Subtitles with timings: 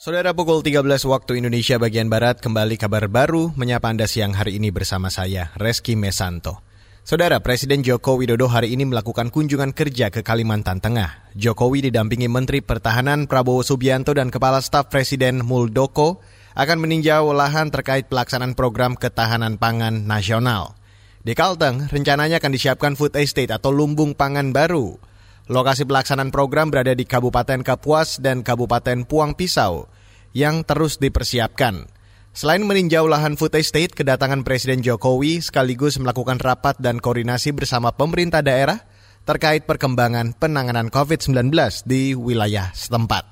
[0.00, 0.80] Saudara pukul 13
[1.12, 5.92] waktu Indonesia bagian Barat kembali kabar baru menyapa Anda siang hari ini bersama saya, Reski
[5.92, 6.64] Mesanto.
[7.04, 11.36] Saudara Presiden Joko Widodo hari ini melakukan kunjungan kerja ke Kalimantan Tengah.
[11.36, 16.24] Jokowi didampingi Menteri Pertahanan Prabowo Subianto dan Kepala Staf Presiden Muldoko
[16.56, 20.80] akan meninjau lahan terkait pelaksanaan program ketahanan pangan nasional.
[21.20, 25.09] Di Kalteng, rencananya akan disiapkan food estate atau lumbung pangan baru.
[25.50, 29.90] Lokasi pelaksanaan program berada di Kabupaten Kapuas dan Kabupaten Puang Pisau
[30.30, 31.90] yang terus dipersiapkan.
[32.30, 38.46] Selain meninjau lahan food estate, kedatangan Presiden Jokowi sekaligus melakukan rapat dan koordinasi bersama pemerintah
[38.46, 38.78] daerah
[39.26, 41.50] terkait perkembangan penanganan COVID-19
[41.82, 43.26] di wilayah setempat.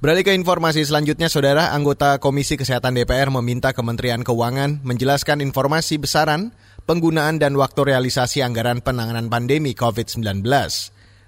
[0.00, 6.56] Beralih ke informasi selanjutnya, Saudara, anggota Komisi Kesehatan DPR meminta Kementerian Keuangan menjelaskan informasi besaran,
[6.88, 10.48] penggunaan dan waktu realisasi anggaran penanganan pandemi COVID-19.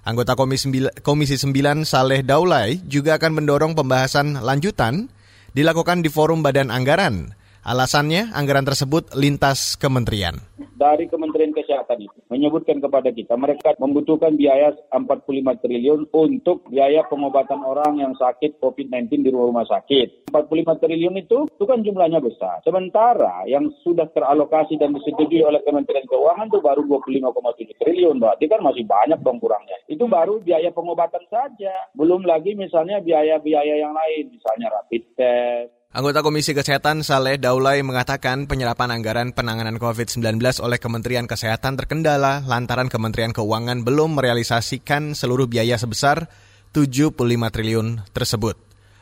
[0.01, 5.13] Anggota Komisi 9 Saleh Daulay juga akan mendorong pembahasan lanjutan
[5.53, 7.37] dilakukan di forum Badan Anggaran.
[7.61, 10.41] Alasannya anggaran tersebut lintas kementerian
[10.81, 17.61] dari Kementerian Kesehatan itu menyebutkan kepada kita mereka membutuhkan biaya 45 triliun untuk biaya pengobatan
[17.61, 20.33] orang yang sakit COVID-19 di rumah sakit.
[20.33, 22.65] 45 triliun itu itu kan jumlahnya besar.
[22.65, 28.65] Sementara yang sudah teralokasi dan disetujui oleh Kementerian Keuangan itu baru 25,7 triliun, berarti kan
[28.65, 29.77] masih banyak dong kurangnya.
[29.85, 31.93] Itu baru biaya pengobatan saja.
[31.93, 38.47] Belum lagi misalnya biaya-biaya yang lain, misalnya rapid test, Anggota Komisi Kesehatan Saleh Daulay mengatakan
[38.47, 45.75] penyerapan anggaran penanganan COVID-19 oleh Kementerian Kesehatan terkendala lantaran Kementerian Keuangan belum merealisasikan seluruh biaya
[45.75, 46.31] sebesar
[46.71, 48.55] 75 triliun tersebut.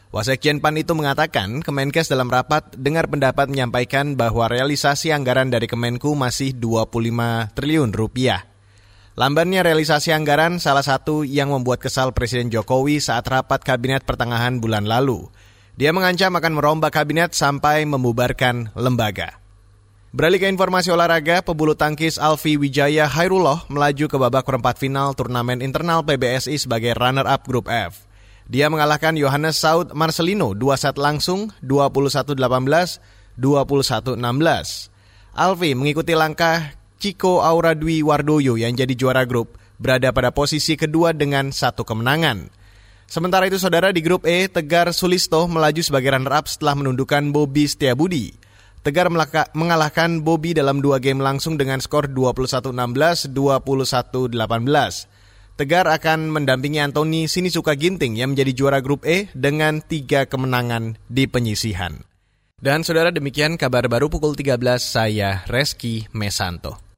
[0.10, 6.18] Wasekjen PAN itu mengatakan Kemenkes dalam rapat dengar pendapat menyampaikan bahwa realisasi anggaran dari Kemenku
[6.18, 8.50] masih 25 triliun rupiah.
[9.14, 14.90] Lambannya realisasi anggaran salah satu yang membuat kesal Presiden Jokowi saat rapat kabinet pertengahan bulan
[14.90, 15.30] lalu.
[15.80, 19.40] Dia mengancam akan merombak kabinet sampai membubarkan lembaga.
[20.12, 25.64] Beralih ke informasi olahraga, pebulu tangkis Alfi Wijaya Hairullah melaju ke babak perempat final turnamen
[25.64, 28.04] internal PBSI sebagai runner-up grup F.
[28.52, 32.36] Dia mengalahkan Yohanes Saud Marcelino dua set langsung 21-18,
[33.40, 34.20] 21-16.
[35.32, 41.16] Alfi mengikuti langkah Chico Aura Dwi Wardoyo yang jadi juara grup, berada pada posisi kedua
[41.16, 42.59] dengan satu kemenangan.
[43.10, 48.38] Sementara itu saudara di grup E, Tegar Sulisto melaju sebagai runner-up setelah menundukkan Bobby Setiabudi.
[48.86, 49.10] Tegar
[49.58, 54.38] mengalahkan Bobby dalam dua game langsung dengan skor 21-16, 21-18.
[55.58, 61.26] Tegar akan mendampingi Anthony Sinisuka Ginting yang menjadi juara grup E dengan tiga kemenangan di
[61.26, 62.06] penyisihan.
[62.62, 66.89] Dan saudara demikian kabar baru pukul 13 saya Reski Mesanto.